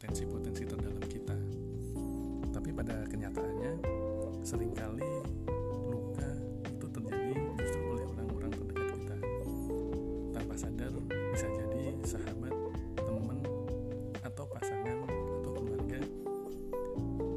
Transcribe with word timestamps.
potensi-potensi 0.00 0.64
terdalam 0.64 1.04
kita. 1.12 1.36
Tapi 2.56 2.72
pada 2.72 3.04
kenyataannya 3.04 3.84
sering 4.40 4.72
kali 4.72 5.04
luka 5.92 6.24
itu 6.72 6.86
terjadi 6.88 7.36
justru 7.60 7.84
oleh 7.84 8.08
orang-orang 8.08 8.48
terdekat 8.48 8.88
kita. 8.96 9.16
Tanpa 10.32 10.56
sadar 10.56 10.88
bisa 11.04 11.46
jadi 11.52 12.00
sahabat 12.00 12.54
teman 12.96 13.44
atau 14.24 14.44
pasangan 14.48 15.04
atau 15.04 15.52
keluarga 15.52 16.00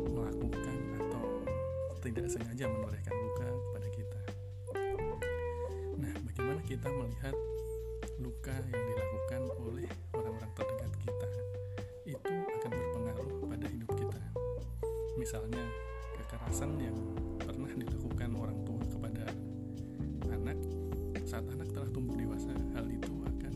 melakukan 0.07 0.77
atau 1.03 1.23
tidak 1.99 2.31
sengaja 2.31 2.71
menorehkan 2.71 3.15
luka 3.27 3.47
kepada 3.51 3.87
kita. 3.91 4.21
Nah 5.99 6.15
bagaimana 6.31 6.63
kita 6.63 6.87
melihat 6.95 7.35
luka 8.23 8.55
yang 8.55 8.83
dilakukan 8.87 9.41
oleh 9.67 9.91
misalnya 15.23 15.63
kekerasan 16.19 16.75
yang 16.83 16.99
pernah 17.39 17.71
dilakukan 17.71 18.35
orang 18.35 18.59
tua 18.67 18.83
kepada 18.91 19.23
anak 20.35 20.59
saat 21.23 21.47
anak 21.47 21.71
telah 21.71 21.87
tumbuh 21.95 22.11
dewasa 22.19 22.51
hal 22.75 22.83
itu 22.91 23.07
akan 23.07 23.53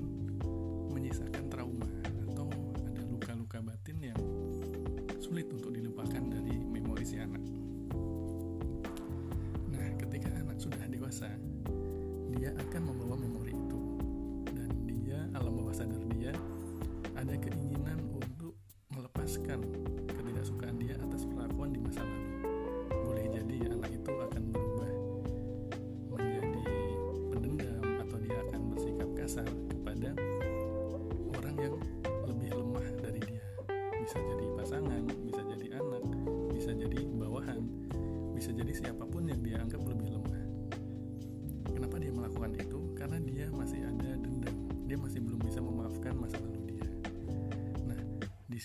menyisakan 0.95 1.51
trauma 1.51 1.83
atau 2.23 2.47
ada 2.87 3.03
luka-luka 3.11 3.59
batin 3.59 3.99
yang 3.99 4.21
sulit 5.19 5.51
untuk 5.51 5.75
dilupakan 5.75 6.23
dari 6.23 6.55
memori 6.55 7.03
si 7.03 7.19
anak. 7.19 7.43
Nah 9.67 9.87
ketika 9.99 10.31
anak 10.39 10.63
sudah 10.63 10.87
dewasa 10.87 11.27
dia 12.31 12.55
akan 12.55 12.95
membawa 12.95 13.06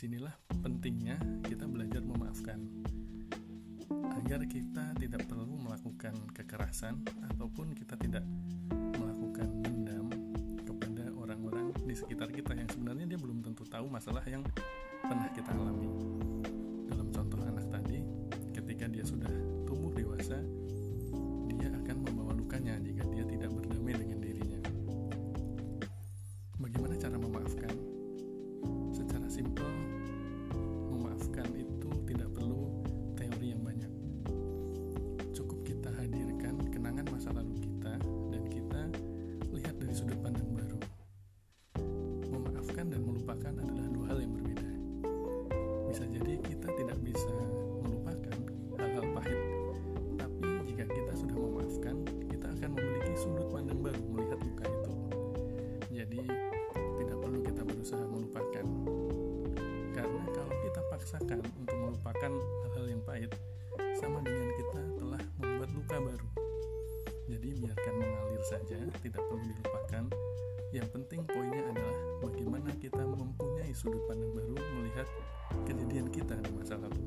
di 0.02 0.10
sinilah 0.10 0.34
pentingnya 0.66 1.14
kita 1.46 1.62
belajar 1.70 2.02
memaafkan. 2.02 2.58
Agar 4.18 4.42
kita 4.50 4.98
tidak 4.98 5.22
perlu 5.30 5.54
melakukan 5.62 6.18
kekerasan 6.34 7.06
ataupun 7.30 7.70
kita 7.70 7.94
tidak 8.02 8.26
melakukan 8.98 9.62
dendam 9.62 10.10
kepada 10.66 11.06
orang-orang 11.14 11.70
di 11.86 11.94
sekitar 11.94 12.34
kita 12.34 12.50
yang 12.50 12.66
sebenarnya 12.66 13.14
dia 13.14 13.18
belum 13.22 13.46
tentu 13.46 13.62
tahu 13.62 13.86
masalah 13.86 14.26
yang 14.26 14.42
pernah 15.06 15.30
kita 15.30 15.54
alami. 15.54 15.86
Dalam 16.90 17.06
contoh 17.14 17.38
anak 17.46 17.70
tadi 17.70 18.02
ketika 18.58 18.90
dia 18.90 19.06
sudah 19.06 19.30
tumbuh 19.70 19.94
dewasa 19.94 20.42
memaafkan 43.32 43.56
dan 43.56 43.71
tidak 69.02 69.22
perlu 69.26 69.42
dilupakan. 69.42 70.04
Yang 70.72 70.88
penting 70.94 71.20
poinnya 71.28 71.62
adalah 71.68 71.96
bagaimana 72.24 72.70
kita 72.80 73.02
mempunyai 73.02 73.74
sudut 73.76 74.00
pandang 74.08 74.32
baru 74.32 74.56
melihat 74.56 75.04
kejadian 75.68 76.08
kita 76.08 76.38
di 76.40 76.50
masa 76.56 76.80
lalu. 76.80 77.02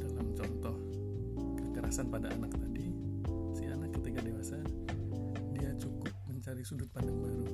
Dalam 0.00 0.26
contoh 0.32 0.76
kekerasan 1.60 2.08
pada 2.08 2.32
anak 2.32 2.54
tadi 2.56 2.88
si 3.52 3.68
anak 3.68 3.92
ketika 4.00 4.24
dewasa 4.24 4.56
dia 5.52 5.74
cukup 5.76 6.14
mencari 6.30 6.64
sudut 6.64 6.88
pandang 6.94 7.20
baru 7.20 7.44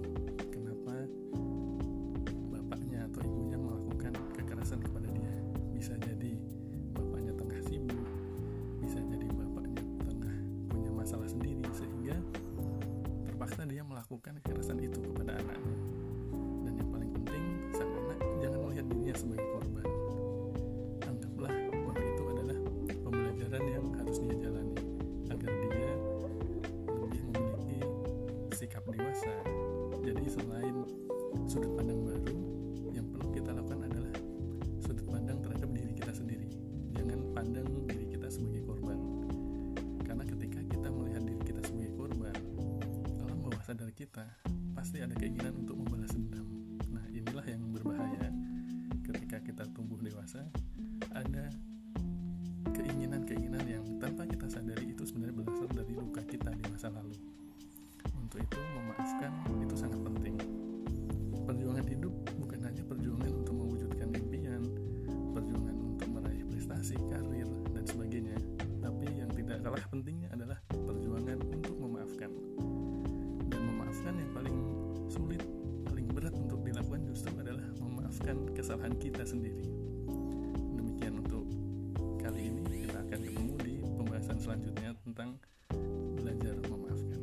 sehingga 11.72 12.16
terpaksa 13.27 13.66
dia 13.66 13.83
melakukan 13.83 14.38
kekerasan 14.44 14.78
itu 14.81 14.99
kepada 15.00 15.41
anaknya 15.41 15.77
kita 44.03 44.27
pasti 44.75 44.99
ada 44.99 45.15
keinginan 45.15 45.63
untuk 45.63 45.78
membalas 45.78 46.10
dendam. 46.10 46.43
Nah 46.91 47.07
inilah 47.15 47.47
yang 47.47 47.71
berbahaya 47.71 48.34
ketika 49.07 49.39
kita 49.39 49.63
tumbuh 49.71 49.95
dewasa. 50.03 50.43
Ada 51.15 51.54
keinginan-keinginan 52.75 53.63
yang 53.63 53.87
tanpa 54.03 54.27
kita 54.27 54.51
sadari 54.51 54.91
itu 54.91 55.07
sebenarnya 55.07 55.39
berasal 55.39 55.71
dari 55.71 55.95
luka 55.95 56.19
kita 56.27 56.51
di 56.51 56.65
masa 56.66 56.91
lalu. 56.91 57.15
Untuk 58.19 58.43
itu 58.43 58.59
memaafkan 58.75 59.31
itu 59.63 59.75
sangat 59.78 60.03
penting. 60.03 60.34
Perjuangan 61.47 61.87
hidup 61.87 62.15
bukan 62.43 62.59
hanya 62.59 62.83
perjuangan 62.83 63.31
untuk 63.39 63.54
mewujudkan 63.54 64.09
impian 64.19 64.63
perjuangan 65.31 65.77
untuk 65.78 66.09
meraih 66.10 66.43
prestasi 66.51 66.99
karir 67.07 67.47
dan 67.71 67.84
sebagainya. 67.87 68.34
Tapi 68.83 69.07
yang 69.15 69.31
tidak 69.31 69.63
kalah 69.63 69.87
pentingnya 69.95 70.27
adalah 70.34 70.59
kesalahan 78.72 78.97
kita 79.04 79.21
sendiri 79.28 79.69
demikian 80.80 81.21
untuk 81.21 81.45
kali 82.16 82.48
ini 82.48 82.89
kita 82.89 83.04
akan 83.04 83.21
ketemu 83.21 83.54
di 83.60 83.74
pembahasan 83.84 84.41
selanjutnya 84.41 84.97
tentang 85.04 85.36
belajar 86.16 86.57
memaafkan 86.65 87.21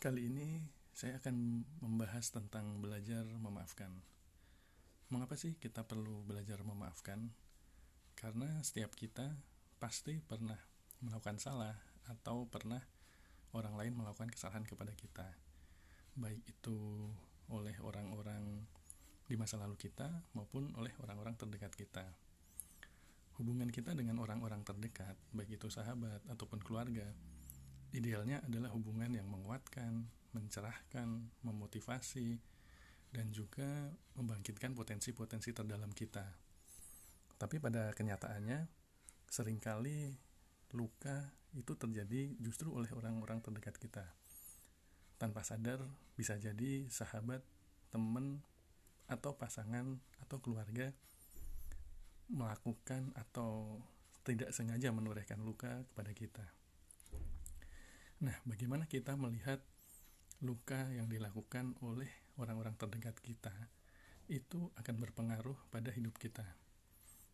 Kali 0.00 0.32
ini 0.32 0.64
saya 0.96 1.20
akan 1.20 1.68
membahas 1.84 2.32
tentang 2.32 2.80
belajar 2.80 3.28
memaafkan. 3.28 3.92
Mengapa 5.12 5.36
sih 5.36 5.60
kita 5.60 5.84
perlu 5.84 6.24
belajar 6.24 6.64
memaafkan? 6.64 7.36
Karena 8.16 8.48
setiap 8.64 8.96
kita 8.96 9.36
pasti 9.76 10.24
pernah 10.24 10.56
melakukan 11.04 11.36
salah 11.36 11.76
atau 12.08 12.48
pernah 12.48 12.80
orang 13.52 13.76
lain 13.76 13.92
melakukan 14.00 14.32
kesalahan 14.32 14.64
kepada 14.64 14.96
kita. 14.96 15.49
Baik 16.20 16.44
itu 16.44 17.08
oleh 17.48 17.72
orang-orang 17.80 18.68
di 19.24 19.40
masa 19.40 19.56
lalu 19.56 19.80
kita 19.80 20.10
maupun 20.36 20.68
oleh 20.76 20.92
orang-orang 21.00 21.32
terdekat 21.40 21.72
kita. 21.72 22.04
Hubungan 23.40 23.72
kita 23.72 23.96
dengan 23.96 24.20
orang-orang 24.20 24.60
terdekat, 24.60 25.16
baik 25.32 25.56
itu 25.56 25.72
sahabat 25.72 26.20
ataupun 26.28 26.60
keluarga, 26.60 27.08
idealnya 27.96 28.44
adalah 28.44 28.68
hubungan 28.76 29.08
yang 29.16 29.24
menguatkan, 29.32 30.04
mencerahkan, 30.36 31.08
memotivasi, 31.40 32.36
dan 33.10 33.32
juga 33.32 33.90
membangkitkan 34.20 34.76
potensi-potensi 34.76 35.56
terdalam 35.56 35.88
kita. 35.90 36.26
Tapi 37.40 37.56
pada 37.56 37.96
kenyataannya, 37.96 38.68
sering 39.24 39.56
kali 39.56 40.12
luka 40.76 41.32
itu 41.56 41.72
terjadi 41.74 42.36
justru 42.38 42.70
oleh 42.70 42.92
orang-orang 42.92 43.40
terdekat 43.40 43.80
kita. 43.80 44.19
Tanpa 45.20 45.44
sadar, 45.44 45.84
bisa 46.16 46.40
jadi 46.40 46.88
sahabat, 46.88 47.44
teman, 47.92 48.40
atau 49.04 49.36
pasangan, 49.36 50.00
atau 50.24 50.40
keluarga 50.40 50.96
melakukan 52.30 53.10
atau 53.18 53.82
tidak 54.22 54.54
sengaja 54.54 54.94
menorehkan 54.94 55.42
luka 55.42 55.82
kepada 55.92 56.14
kita. 56.14 56.46
Nah, 58.22 58.36
bagaimana 58.46 58.86
kita 58.86 59.18
melihat 59.18 59.58
luka 60.40 60.88
yang 60.94 61.10
dilakukan 61.10 61.76
oleh 61.84 62.08
orang-orang 62.40 62.76
terdekat 62.78 63.16
kita 63.20 63.52
itu 64.30 64.70
akan 64.78 64.96
berpengaruh 65.02 65.58
pada 65.74 65.90
hidup 65.90 66.14
kita. 66.16 66.46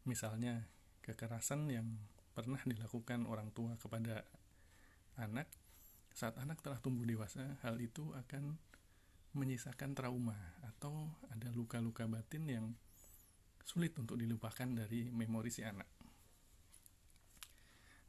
Misalnya, 0.08 0.64
kekerasan 1.04 1.68
yang 1.68 1.86
pernah 2.32 2.58
dilakukan 2.64 3.28
orang 3.28 3.52
tua 3.52 3.76
kepada 3.76 4.24
anak, 5.20 5.50
saat 6.16 6.40
anak 6.40 6.64
telah 6.64 6.80
tumbuh 6.80 7.04
dewasa, 7.04 7.60
hal 7.60 7.76
itu 7.76 8.08
akan 8.16 8.56
menyisakan 9.36 9.92
trauma 9.92 10.56
atau 10.64 11.12
ada 11.28 11.52
luka-luka 11.52 12.08
batin 12.08 12.48
yang 12.48 12.66
sulit 13.68 13.92
untuk 14.00 14.16
dilupakan 14.16 14.64
dari 14.64 15.12
memori 15.12 15.52
si 15.52 15.60
anak. 15.60 15.84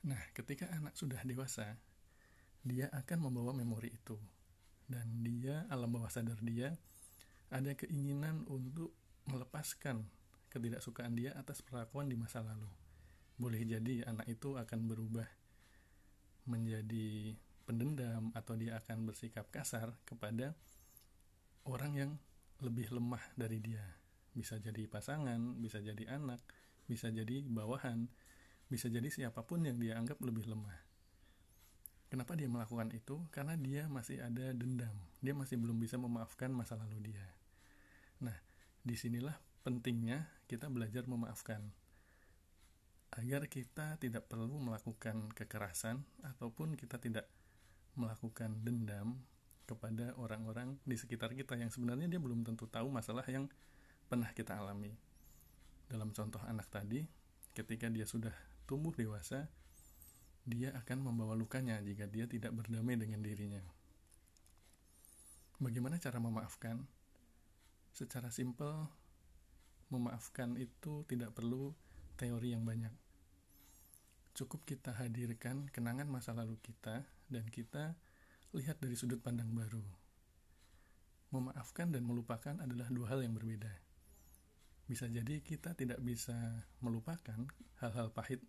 Nah, 0.08 0.24
ketika 0.32 0.72
anak 0.72 0.96
sudah 0.96 1.20
dewasa, 1.28 1.76
dia 2.64 2.88
akan 2.96 3.28
membawa 3.28 3.52
memori 3.52 3.92
itu 3.92 4.16
dan 4.88 5.04
dia 5.20 5.68
alam 5.68 5.92
bawah 5.92 6.08
sadar 6.08 6.40
dia 6.40 6.80
ada 7.52 7.76
keinginan 7.76 8.48
untuk 8.48 8.96
melepaskan 9.28 10.08
ketidaksukaan 10.48 11.12
dia 11.12 11.36
atas 11.36 11.60
perlakuan 11.60 12.08
di 12.08 12.16
masa 12.16 12.40
lalu. 12.40 12.72
Boleh 13.36 13.68
jadi 13.68 14.08
anak 14.08 14.32
itu 14.32 14.56
akan 14.56 14.88
berubah 14.88 15.28
menjadi 16.48 17.36
pendendam 17.68 18.32
atau 18.32 18.56
dia 18.56 18.80
akan 18.80 19.04
bersikap 19.04 19.52
kasar 19.52 19.92
kepada 20.08 20.56
orang 21.68 21.94
yang 22.00 22.12
lebih 22.64 22.88
lemah 22.96 23.22
dari 23.36 23.60
dia. 23.60 23.84
Bisa 24.32 24.56
jadi 24.58 24.88
pasangan, 24.88 25.60
bisa 25.60 25.84
jadi 25.84 26.16
anak, 26.16 26.40
bisa 26.88 27.12
jadi 27.12 27.44
bawahan, 27.44 28.08
bisa 28.72 28.88
jadi 28.88 29.12
siapa 29.12 29.44
pun 29.44 29.68
yang 29.68 29.76
dia 29.76 30.00
anggap 30.00 30.24
lebih 30.24 30.48
lemah. 30.48 30.88
Kenapa 32.08 32.40
dia 32.40 32.48
melakukan 32.48 32.88
itu? 32.96 33.20
Karena 33.36 33.60
dia 33.60 33.92
masih 33.92 34.24
ada 34.24 34.56
dendam. 34.56 34.96
Dia 35.20 35.36
masih 35.36 35.60
belum 35.60 35.76
bisa 35.76 36.00
memaafkan 36.00 36.48
masa 36.56 36.80
lalu 36.80 37.12
dia. 37.12 37.28
Nah, 38.24 38.36
di 38.80 38.96
sinilah 38.96 39.36
pentingnya 39.68 40.32
kita 40.48 40.72
belajar 40.72 41.04
memaafkan. 41.04 41.60
Agar 43.12 43.52
kita 43.52 44.00
tidak 44.00 44.32
perlu 44.32 44.56
melakukan 44.56 45.36
kekerasan 45.36 46.08
ataupun 46.24 46.80
kita 46.80 46.96
tidak 46.96 47.28
melakukan 47.98 48.54
dendam 48.62 49.18
kepada 49.68 50.16
orang-orang 50.16 50.80
di 50.88 50.96
sekitar 50.96 51.36
kita 51.36 51.60
yang 51.60 51.68
sebenarnya 51.68 52.08
dia 52.08 52.22
belum 52.24 52.48
tentu 52.48 52.70
tahu 52.72 52.88
masalah 52.88 53.28
yang 53.28 53.52
pernah 54.08 54.32
kita 54.32 54.56
alami. 54.56 54.96
Dalam 55.92 56.16
contoh 56.16 56.40
anak 56.48 56.72
tadi, 56.72 57.04
ketika 57.52 57.92
dia 57.92 58.08
sudah 58.08 58.32
tumbuh 58.64 58.96
dewasa, 58.96 59.52
dia 60.48 60.72
akan 60.72 61.12
membawa 61.12 61.36
lukanya 61.36 61.84
jika 61.84 62.08
dia 62.08 62.24
tidak 62.24 62.56
berdamai 62.56 62.96
dengan 62.96 63.20
dirinya. 63.20 63.60
Bagaimana 65.60 66.00
cara 66.00 66.24
memaafkan? 66.24 66.88
Secara 67.92 68.32
simpel, 68.32 68.88
memaafkan 69.92 70.56
itu 70.56 71.04
tidak 71.10 71.36
perlu 71.36 71.76
teori 72.16 72.56
yang 72.56 72.64
banyak. 72.64 72.94
Cukup 74.38 74.64
kita 74.70 74.94
hadirkan 74.94 75.68
kenangan 75.74 76.06
masa 76.08 76.32
lalu 76.32 76.62
kita 76.62 77.04
dan 77.28 77.48
kita 77.48 77.96
lihat 78.56 78.80
dari 78.80 78.96
sudut 78.96 79.20
pandang 79.20 79.52
baru. 79.52 79.84
Memaafkan 81.32 81.92
dan 81.92 82.08
melupakan 82.08 82.56
adalah 82.60 82.88
dua 82.88 83.12
hal 83.12 83.24
yang 83.24 83.36
berbeda. 83.36 83.72
Bisa 84.88 85.12
jadi 85.12 85.44
kita 85.44 85.76
tidak 85.76 86.00
bisa 86.00 86.36
melupakan 86.80 87.44
hal-hal 87.84 88.10
pahit 88.16 88.40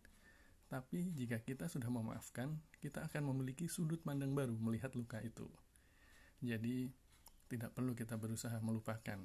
tapi 0.69 1.09
jika 1.17 1.41
kita 1.41 1.65
sudah 1.65 1.89
memaafkan, 1.89 2.61
kita 2.85 3.09
akan 3.09 3.33
memiliki 3.33 3.65
sudut 3.73 4.05
pandang 4.05 4.37
baru 4.37 4.53
melihat 4.61 4.93
luka 4.93 5.17
itu. 5.25 5.49
Jadi, 6.45 6.93
tidak 7.49 7.73
perlu 7.73 7.97
kita 7.97 8.21
berusaha 8.21 8.61
melupakan. 8.61 9.17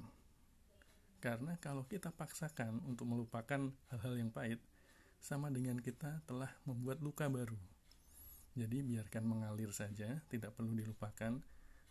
Karena 1.20 1.60
kalau 1.60 1.84
kita 1.84 2.16
paksakan 2.16 2.80
untuk 2.88 3.04
melupakan 3.12 3.68
hal-hal 3.92 4.14
yang 4.16 4.32
pahit, 4.32 4.60
sama 5.20 5.52
dengan 5.52 5.76
kita 5.80 6.24
telah 6.24 6.48
membuat 6.64 7.04
luka 7.04 7.28
baru. 7.28 7.60
Jadi, 8.54 8.86
biarkan 8.86 9.26
mengalir 9.26 9.74
saja, 9.74 10.22
tidak 10.30 10.54
perlu 10.54 10.74
dilupakan. 10.78 11.42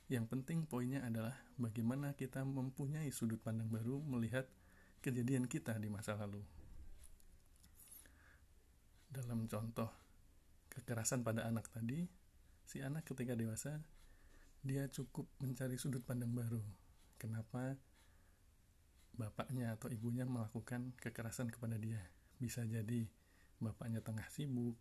Yang 0.08 0.26
penting 0.28 0.68
poinnya 0.68 1.04
adalah 1.04 1.36
bagaimana 1.60 2.16
kita 2.16 2.44
mempunyai 2.44 3.08
sudut 3.12 3.40
pandang 3.40 3.72
baru 3.72 4.04
melihat 4.04 4.48
kejadian 5.00 5.48
kita 5.48 5.76
di 5.80 5.88
masa 5.88 6.16
lalu 6.16 6.44
dalam 9.14 9.46
contoh 9.46 9.94
kekerasan 10.74 11.22
pada 11.22 11.46
anak 11.46 11.70
tadi, 11.70 12.10
si 12.66 12.82
anak 12.82 13.06
ketika 13.06 13.38
dewasa 13.38 13.78
dia 14.66 14.90
cukup 14.90 15.30
mencari 15.38 15.78
sudut 15.78 16.02
pandang 16.02 16.34
baru. 16.34 16.66
Kenapa 17.22 17.78
bapaknya 19.14 19.78
atau 19.78 19.94
ibunya 19.94 20.26
melakukan 20.26 20.98
kekerasan 20.98 21.54
kepada 21.54 21.78
dia? 21.78 22.02
Bisa 22.42 22.66
jadi 22.66 23.06
bapaknya 23.62 24.02
tengah 24.02 24.26
sibuk, 24.34 24.74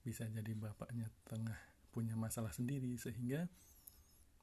bisa 0.00 0.24
jadi 0.28 0.52
bapaknya 0.56 1.08
tengah 1.28 1.56
punya 1.90 2.14
masalah 2.16 2.54
sendiri 2.54 2.96
sehingga 2.96 3.50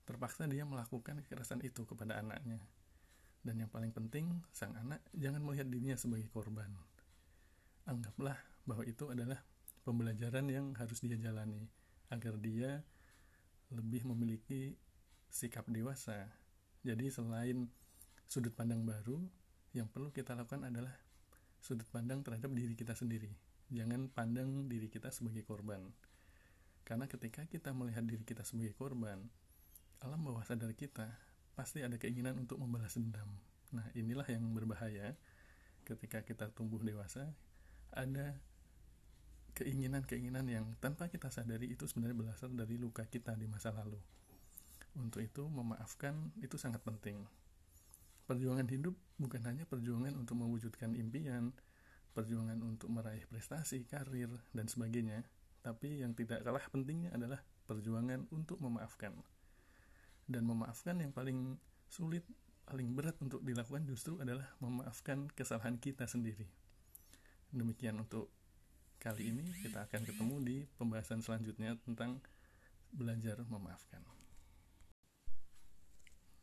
terpaksa 0.08 0.48
dia 0.48 0.64
melakukan 0.64 1.20
kekerasan 1.26 1.64
itu 1.66 1.84
kepada 1.84 2.20
anaknya. 2.20 2.62
Dan 3.44 3.64
yang 3.64 3.72
paling 3.72 3.96
penting, 3.96 4.44
sang 4.52 4.76
anak 4.76 5.00
jangan 5.16 5.40
melihat 5.44 5.68
dirinya 5.68 5.96
sebagai 5.96 6.28
korban. 6.32 6.68
Anggaplah 7.88 8.36
bahwa 8.68 8.84
itu 8.84 9.08
adalah 9.08 9.40
pembelajaran 9.88 10.52
yang 10.52 10.76
harus 10.76 11.00
dia 11.00 11.16
jalani 11.16 11.64
agar 12.12 12.36
dia 12.40 12.84
lebih 13.72 14.04
memiliki 14.08 14.76
sikap 15.32 15.68
dewasa. 15.72 16.28
Jadi 16.84 17.08
selain 17.12 17.68
sudut 18.28 18.52
pandang 18.52 18.84
baru, 18.84 19.20
yang 19.76 19.88
perlu 19.88 20.12
kita 20.12 20.36
lakukan 20.36 20.68
adalah 20.68 20.92
sudut 21.60 21.88
pandang 21.92 22.24
terhadap 22.24 22.52
diri 22.52 22.76
kita 22.76 22.96
sendiri. 22.96 23.47
Jangan 23.68 24.08
pandang 24.08 24.72
diri 24.72 24.88
kita 24.88 25.12
sebagai 25.12 25.44
korban. 25.44 25.84
Karena 26.88 27.04
ketika 27.04 27.44
kita 27.44 27.76
melihat 27.76 28.08
diri 28.08 28.24
kita 28.24 28.48
sebagai 28.48 28.72
korban, 28.80 29.20
alam 30.00 30.20
bawah 30.24 30.46
sadar 30.48 30.72
kita 30.72 31.20
pasti 31.58 31.84
ada 31.84 32.00
keinginan 32.00 32.40
untuk 32.40 32.62
membalas 32.64 32.96
dendam. 32.96 33.28
Nah, 33.76 33.84
inilah 33.92 34.24
yang 34.32 34.48
berbahaya 34.56 35.20
ketika 35.84 36.24
kita 36.24 36.48
tumbuh 36.56 36.80
dewasa, 36.80 37.28
ada 37.92 38.40
keinginan-keinginan 39.58 40.46
yang 40.48 40.66
tanpa 40.80 41.12
kita 41.12 41.28
sadari 41.28 41.74
itu 41.74 41.90
sebenarnya 41.90 42.16
berasal 42.16 42.54
dari 42.54 42.80
luka 42.80 43.04
kita 43.04 43.36
di 43.36 43.50
masa 43.50 43.76
lalu. 43.76 44.00
Untuk 44.96 45.26
itu, 45.26 45.44
memaafkan 45.50 46.32
itu 46.40 46.56
sangat 46.56 46.80
penting. 46.88 47.26
Perjuangan 48.30 48.68
hidup 48.70 48.96
bukan 49.20 49.42
hanya 49.44 49.68
perjuangan 49.68 50.14
untuk 50.16 50.40
mewujudkan 50.40 50.94
impian, 50.96 51.52
perjuangan 52.18 52.58
untuk 52.66 52.90
meraih 52.90 53.22
prestasi, 53.30 53.86
karir, 53.86 54.34
dan 54.58 54.66
sebagainya, 54.66 55.22
tapi 55.62 56.02
yang 56.02 56.18
tidak 56.18 56.42
kalah 56.42 56.66
pentingnya 56.74 57.14
adalah 57.14 57.46
perjuangan 57.70 58.26
untuk 58.34 58.58
memaafkan. 58.58 59.14
Dan 60.26 60.50
memaafkan 60.50 60.98
yang 60.98 61.14
paling 61.14 61.62
sulit, 61.86 62.26
paling 62.66 62.98
berat 62.98 63.22
untuk 63.22 63.46
dilakukan 63.46 63.86
justru 63.86 64.18
adalah 64.18 64.50
memaafkan 64.58 65.30
kesalahan 65.38 65.78
kita 65.78 66.10
sendiri. 66.10 66.50
Demikian 67.54 68.02
untuk 68.02 68.34
Kali 68.98 69.30
ini 69.30 69.46
kita 69.62 69.86
akan 69.86 70.02
ketemu 70.10 70.36
di 70.42 70.58
pembahasan 70.74 71.22
selanjutnya 71.22 71.78
tentang 71.86 72.18
belajar 72.90 73.46
memaafkan. 73.46 74.02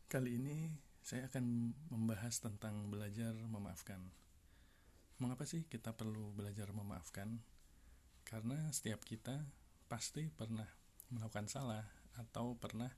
Kali 0.07 0.39
ini 0.39 0.71
saya 1.03 1.27
akan 1.27 1.75
membahas 1.91 2.39
tentang 2.39 2.87
belajar 2.87 3.35
memaafkan. 3.35 3.99
Mengapa 5.21 5.47
sih 5.47 5.63
kita 5.67 5.95
perlu 5.95 6.35
belajar 6.35 6.71
memaafkan? 6.75 7.39
Karena 8.27 8.57
setiap 8.75 9.03
kita 9.07 9.47
pasti 9.87 10.27
pernah 10.27 10.67
melakukan 11.13 11.47
salah 11.47 11.85
atau 12.19 12.57
pernah 12.59 12.91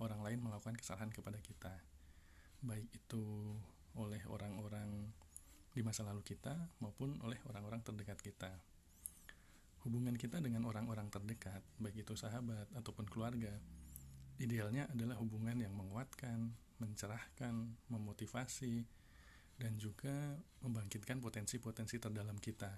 orang 0.00 0.24
lain 0.24 0.40
melakukan 0.40 0.78
kesalahan 0.78 1.12
kepada 1.12 1.36
kita. 1.44 1.74
Baik 2.64 2.88
itu 2.94 3.52
oleh 3.98 4.22
orang-orang 4.30 5.12
di 5.72 5.84
masa 5.84 6.04
lalu 6.08 6.24
kita 6.24 6.56
maupun 6.80 7.20
oleh 7.20 7.36
orang-orang 7.50 7.84
terdekat 7.84 8.20
kita. 8.24 8.52
Hubungan 9.84 10.14
kita 10.14 10.38
dengan 10.38 10.64
orang-orang 10.64 11.10
terdekat, 11.10 11.60
baik 11.76 12.06
itu 12.06 12.14
sahabat 12.14 12.70
ataupun 12.78 13.10
keluarga, 13.10 13.50
Idealnya 14.42 14.90
adalah 14.90 15.20
hubungan 15.22 15.54
yang 15.54 15.70
menguatkan, 15.70 16.50
mencerahkan, 16.82 17.78
memotivasi, 17.92 18.82
dan 19.62 19.78
juga 19.78 20.34
membangkitkan 20.66 21.22
potensi-potensi 21.22 22.02
terdalam 22.02 22.34
kita. 22.42 22.74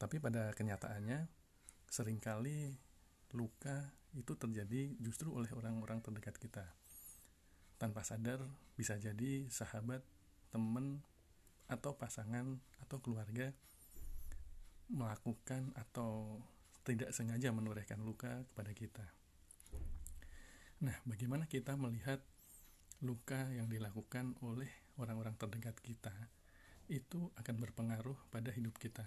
Tapi 0.00 0.16
pada 0.16 0.56
kenyataannya, 0.56 1.28
sering 1.92 2.16
kali 2.16 2.72
luka 3.36 3.92
itu 4.16 4.32
terjadi 4.32 4.96
justru 4.96 5.28
oleh 5.28 5.52
orang-orang 5.52 6.00
terdekat 6.00 6.40
kita. 6.40 6.64
Tanpa 7.76 8.00
sadar, 8.08 8.40
bisa 8.72 8.96
jadi 8.96 9.44
sahabat, 9.52 10.00
teman, 10.48 11.04
atau 11.68 11.92
pasangan, 11.92 12.56
atau 12.80 12.96
keluarga 13.04 13.52
melakukan 14.88 15.76
atau 15.76 16.40
tidak 16.86 17.12
sengaja 17.12 17.52
menorehkan 17.52 18.00
luka 18.00 18.46
kepada 18.54 18.72
kita. 18.72 19.06
Nah, 20.80 20.96
bagaimana 21.04 21.44
kita 21.50 21.74
melihat 21.74 22.22
luka 23.02 23.50
yang 23.52 23.68
dilakukan 23.68 24.38
oleh 24.40 24.85
orang-orang 25.00 25.36
terdekat 25.36 25.76
kita 25.80 26.12
itu 26.86 27.32
akan 27.34 27.56
berpengaruh 27.58 28.16
pada 28.30 28.54
hidup 28.54 28.78
kita. 28.78 29.04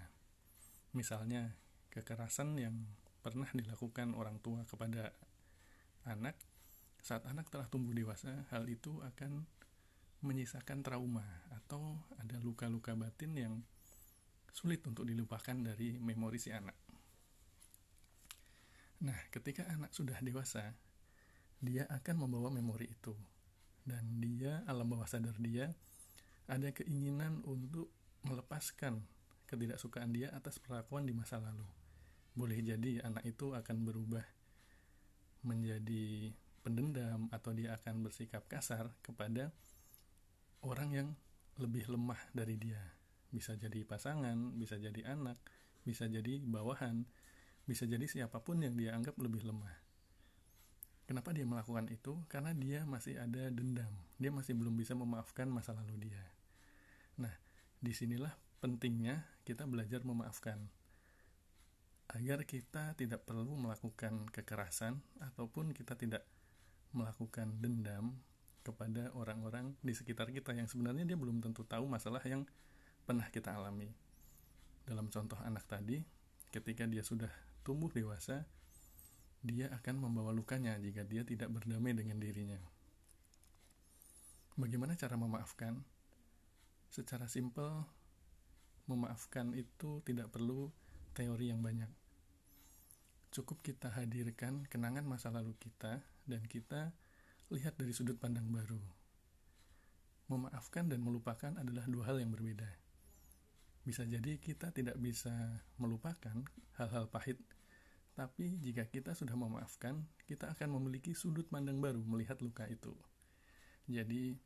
Misalnya, 0.92 1.56
kekerasan 1.90 2.58
yang 2.60 2.76
pernah 3.20 3.48
dilakukan 3.52 4.12
orang 4.16 4.40
tua 4.40 4.64
kepada 4.68 5.12
anak 6.08 6.36
saat 7.00 7.24
anak 7.24 7.48
telah 7.48 7.64
tumbuh 7.68 7.96
dewasa, 7.96 8.44
hal 8.52 8.68
itu 8.68 9.00
akan 9.00 9.48
menyisakan 10.20 10.84
trauma 10.84 11.24
atau 11.48 11.96
ada 12.20 12.36
luka-luka 12.44 12.92
batin 12.92 13.32
yang 13.32 13.54
sulit 14.52 14.84
untuk 14.84 15.08
dilupakan 15.08 15.56
dari 15.56 15.96
memori 15.96 16.36
si 16.36 16.52
anak. 16.52 16.76
Nah, 19.00 19.16
ketika 19.32 19.64
anak 19.72 19.96
sudah 19.96 20.20
dewasa, 20.20 20.76
dia 21.56 21.88
akan 21.88 22.28
membawa 22.28 22.52
memori 22.52 22.92
itu 22.92 23.16
dan 23.84 24.20
dia 24.20 24.60
alam 24.68 24.88
bawah 24.88 25.08
sadar 25.08 25.36
dia 25.40 25.72
ada 26.50 26.68
keinginan 26.74 27.40
untuk 27.46 27.88
melepaskan 28.26 29.00
ketidaksukaan 29.46 30.10
dia 30.10 30.30
atas 30.34 30.58
perlakuan 30.58 31.06
di 31.06 31.14
masa 31.14 31.38
lalu. 31.38 31.66
Boleh 32.34 32.58
jadi 32.62 33.02
anak 33.02 33.26
itu 33.26 33.54
akan 33.54 33.76
berubah 33.82 34.22
menjadi 35.42 36.30
pendendam 36.60 37.26
atau 37.32 37.50
dia 37.56 37.74
akan 37.74 38.04
bersikap 38.04 38.44
kasar 38.46 38.92
kepada 39.00 39.50
orang 40.62 40.90
yang 40.92 41.08
lebih 41.56 41.88
lemah 41.88 42.20
dari 42.36 42.60
dia. 42.60 42.80
Bisa 43.30 43.54
jadi 43.54 43.86
pasangan, 43.86 44.58
bisa 44.58 44.76
jadi 44.76 45.06
anak, 45.06 45.38
bisa 45.86 46.06
jadi 46.10 46.42
bawahan, 46.42 47.06
bisa 47.64 47.86
jadi 47.86 48.04
siapa 48.04 48.42
pun 48.42 48.60
yang 48.62 48.74
dia 48.74 48.94
anggap 48.94 49.16
lebih 49.18 49.46
lemah 49.46 49.89
Kenapa 51.10 51.34
dia 51.34 51.42
melakukan 51.42 51.90
itu? 51.90 52.22
Karena 52.30 52.54
dia 52.54 52.86
masih 52.86 53.18
ada 53.18 53.50
dendam. 53.50 53.90
Dia 54.22 54.30
masih 54.30 54.54
belum 54.54 54.78
bisa 54.78 54.94
memaafkan 54.94 55.50
masa 55.50 55.74
lalu 55.74 56.06
dia. 56.06 56.22
Nah, 57.18 57.34
di 57.82 57.90
sinilah 57.90 58.30
pentingnya 58.62 59.26
kita 59.42 59.66
belajar 59.66 60.06
memaafkan. 60.06 60.70
Agar 62.14 62.46
kita 62.46 62.94
tidak 62.94 63.26
perlu 63.26 63.58
melakukan 63.58 64.30
kekerasan 64.30 65.02
ataupun 65.18 65.74
kita 65.74 65.98
tidak 65.98 66.22
melakukan 66.94 67.58
dendam 67.58 68.14
kepada 68.62 69.10
orang-orang 69.18 69.74
di 69.82 69.90
sekitar 69.90 70.30
kita 70.30 70.54
yang 70.54 70.70
sebenarnya 70.70 71.02
dia 71.10 71.18
belum 71.18 71.42
tentu 71.42 71.66
tahu 71.66 71.90
masalah 71.90 72.22
yang 72.22 72.46
pernah 73.02 73.26
kita 73.34 73.50
alami. 73.58 73.90
Dalam 74.86 75.10
contoh 75.10 75.42
anak 75.42 75.66
tadi, 75.66 76.06
ketika 76.54 76.86
dia 76.86 77.02
sudah 77.02 77.34
tumbuh 77.66 77.90
dewasa, 77.90 78.46
dia 79.40 79.72
akan 79.72 80.04
membawa 80.04 80.36
lukanya 80.36 80.76
jika 80.76 81.00
dia 81.08 81.24
tidak 81.24 81.48
berdamai 81.48 81.96
dengan 81.96 82.20
dirinya. 82.20 82.60
Bagaimana 84.60 84.92
cara 84.92 85.16
memaafkan? 85.16 85.80
Secara 86.92 87.24
simpel, 87.24 87.86
memaafkan 88.84 89.56
itu 89.56 90.04
tidak 90.04 90.28
perlu 90.28 90.68
teori 91.16 91.48
yang 91.48 91.64
banyak. 91.64 91.88
Cukup 93.30 93.62
kita 93.62 93.88
hadirkan 93.94 94.66
kenangan 94.66 95.06
masa 95.06 95.30
lalu 95.30 95.54
kita 95.56 96.02
dan 96.26 96.42
kita 96.44 96.92
lihat 97.48 97.78
dari 97.78 97.94
sudut 97.94 98.18
pandang 98.18 98.50
baru. 98.50 98.82
Memaafkan 100.28 100.90
dan 100.90 101.00
melupakan 101.00 101.54
adalah 101.56 101.86
dua 101.88 102.10
hal 102.12 102.20
yang 102.20 102.34
berbeda. 102.34 102.68
Bisa 103.86 104.04
jadi 104.04 104.36
kita 104.36 104.74
tidak 104.74 105.00
bisa 105.00 105.32
melupakan 105.80 106.36
hal-hal 106.76 107.08
pahit 107.08 107.40
tapi 108.20 108.60
jika 108.60 108.84
kita 108.84 109.16
sudah 109.16 109.32
memaafkan, 109.32 109.96
kita 110.28 110.52
akan 110.52 110.76
memiliki 110.76 111.16
sudut 111.16 111.48
pandang 111.48 111.80
baru 111.80 112.04
melihat 112.04 112.36
luka 112.44 112.68
itu. 112.68 112.92
Jadi, 113.88 114.36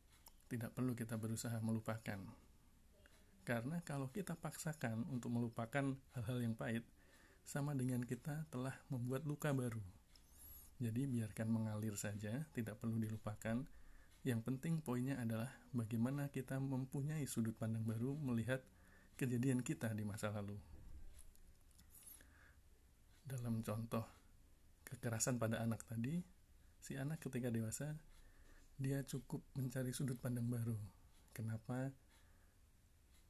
tidak 0.47 0.79
perlu 0.79 0.95
kita 0.95 1.19
berusaha 1.19 1.59
melupakan. 1.59 2.23
Karena 3.43 3.83
kalau 3.83 4.15
kita 4.15 4.39
paksakan 4.39 5.11
untuk 5.11 5.35
melupakan 5.35 5.91
hal-hal 6.15 6.39
yang 6.39 6.55
pahit, 6.55 6.87
sama 7.43 7.75
dengan 7.75 8.07
kita 8.07 8.47
telah 8.55 8.79
membuat 8.95 9.27
luka 9.27 9.51
baru. 9.51 9.83
Jadi, 10.79 11.11
biarkan 11.11 11.51
mengalir 11.51 11.99
saja, 11.99 12.47
tidak 12.55 12.79
perlu 12.79 13.03
dilupakan. 13.03 13.59
Yang 14.23 14.41
penting 14.47 14.87
poinnya 14.87 15.19
adalah 15.19 15.51
bagaimana 15.75 16.31
kita 16.31 16.63
mempunyai 16.63 17.27
sudut 17.27 17.59
pandang 17.59 17.83
baru 17.83 18.15
melihat 18.23 18.63
kejadian 19.19 19.67
kita 19.67 19.91
di 19.99 20.07
masa 20.07 20.31
lalu 20.31 20.63
dalam 23.25 23.65
contoh 23.65 24.05
kekerasan 24.85 25.41
pada 25.41 25.65
anak 25.65 25.83
tadi, 25.89 26.21
si 26.79 26.95
anak 27.01 27.25
ketika 27.25 27.49
dewasa 27.49 27.97
dia 28.77 29.01
cukup 29.07 29.41
mencari 29.57 29.91
sudut 29.97 30.21
pandang 30.21 30.47
baru. 30.47 30.77
Kenapa 31.33 31.91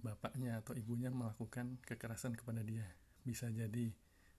bapaknya 0.02 0.60
atau 0.60 0.76
ibunya 0.76 1.08
melakukan 1.14 1.78
kekerasan 1.86 2.34
kepada 2.36 2.60
dia? 2.60 2.84
Bisa 3.24 3.48
jadi 3.48 3.94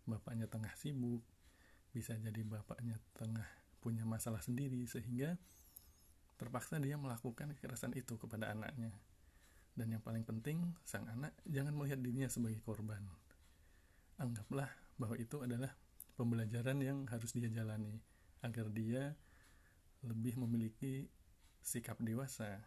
bapaknya 0.05 0.45
tengah 0.45 0.75
sibuk, 0.77 1.23
bisa 1.95 2.13
jadi 2.19 2.43
bapaknya 2.45 2.99
tengah 3.17 3.47
punya 3.81 4.03
masalah 4.05 4.41
sendiri 4.43 4.85
sehingga 4.85 5.39
terpaksa 6.35 6.77
dia 6.83 6.99
melakukan 6.99 7.55
kekerasan 7.57 7.95
itu 7.95 8.19
kepada 8.19 8.51
anaknya. 8.51 8.91
Dan 9.75 9.91
yang 9.91 10.03
paling 10.03 10.23
penting, 10.23 10.75
sang 10.87 11.07
anak 11.07 11.35
jangan 11.47 11.75
melihat 11.75 11.99
dirinya 11.99 12.29
sebagai 12.31 12.59
korban. 12.63 13.01
Anggaplah 14.15 14.84
bahwa 14.95 15.15
itu 15.19 15.43
adalah 15.43 15.75
pembelajaran 16.15 16.79
yang 16.79 17.03
harus 17.11 17.35
dia 17.35 17.51
jalani 17.51 17.99
agar 18.39 18.71
dia 18.71 19.15
lebih 20.05 20.39
memiliki 20.39 21.09
sikap 21.59 21.97
dewasa. 21.99 22.61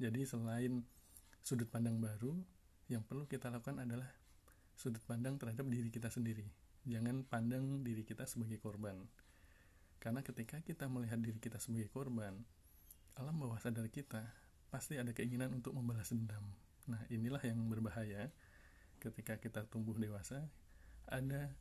Jadi 0.00 0.24
selain 0.24 0.82
sudut 1.44 1.68
pandang 1.68 2.00
baru, 2.00 2.34
yang 2.88 3.04
perlu 3.04 3.28
kita 3.28 3.52
lakukan 3.52 3.84
adalah 3.84 4.08
sudut 4.72 5.02
pandang 5.04 5.36
terhadap 5.36 5.68
diri 5.68 5.92
kita 5.92 6.08
sendiri. 6.08 6.48
Jangan 6.88 7.26
pandang 7.28 7.84
diri 7.84 8.02
kita 8.06 8.24
sebagai 8.24 8.56
korban. 8.62 8.96
Karena 9.98 10.22
ketika 10.22 10.62
kita 10.62 10.86
melihat 10.86 11.18
diri 11.20 11.36
kita 11.36 11.58
sebagai 11.60 11.90
korban, 11.90 12.32
alam 13.18 13.34
bawah 13.36 13.58
sadar 13.58 13.90
kita 13.90 14.22
pasti 14.70 14.96
ada 14.96 15.10
keinginan 15.10 15.58
untuk 15.58 15.74
membalas 15.74 16.14
dendam. 16.14 16.44
Nah, 16.86 17.02
inilah 17.12 17.42
yang 17.42 17.60
berbahaya 17.68 18.30
ketika 19.02 19.36
kita 19.36 19.66
tumbuh 19.68 19.98
dewasa, 19.98 20.48
ada 21.10 21.52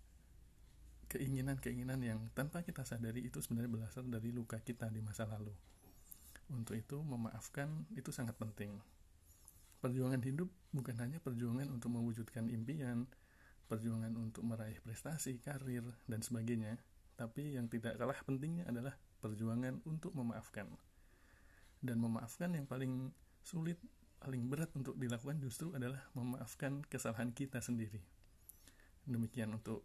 keinginan-keinginan 1.17 1.97
yang 2.05 2.19
tanpa 2.37 2.61
kita 2.61 2.85
sadari 2.85 3.25
itu 3.25 3.41
sebenarnya 3.41 3.73
berasal 3.73 4.05
dari 4.05 4.29
luka 4.29 4.61
kita 4.61 4.85
di 4.93 5.01
masa 5.01 5.25
lalu. 5.25 5.49
Untuk 6.53 6.77
itu, 6.77 7.01
memaafkan 7.01 7.89
itu 7.97 8.13
sangat 8.13 8.37
penting. 8.37 8.77
Perjuangan 9.81 10.21
hidup 10.21 10.45
bukan 10.69 10.95
hanya 11.01 11.17
perjuangan 11.17 11.73
untuk 11.73 11.89
mewujudkan 11.89 12.53
impian, 12.53 13.09
perjuangan 13.65 14.13
untuk 14.13 14.45
meraih 14.45 14.77
prestasi, 14.85 15.41
karir, 15.41 15.83
dan 16.05 16.21
sebagainya, 16.21 16.77
tapi 17.17 17.57
yang 17.57 17.65
tidak 17.65 17.97
kalah 17.97 18.21
pentingnya 18.21 18.69
adalah 18.69 18.93
perjuangan 19.19 19.81
untuk 19.89 20.13
memaafkan. 20.13 20.69
Dan 21.81 21.97
memaafkan 21.97 22.53
yang 22.53 22.69
paling 22.69 23.09
sulit, 23.41 23.81
paling 24.21 24.45
berat 24.45 24.69
untuk 24.77 24.93
dilakukan 25.01 25.41
justru 25.41 25.73
adalah 25.73 26.05
memaafkan 26.13 26.85
kesalahan 26.85 27.33
kita 27.33 27.57
sendiri. 27.57 28.01
Demikian 29.09 29.57
untuk 29.57 29.81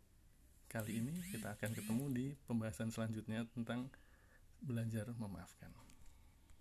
Kali 0.73 1.05
ini 1.05 1.13
kita 1.29 1.53
akan 1.53 1.77
ketemu 1.77 2.05
di 2.09 2.27
pembahasan 2.49 2.89
selanjutnya 2.89 3.45
tentang 3.53 3.93
belajar 4.65 5.05
memaafkan. 5.21 5.69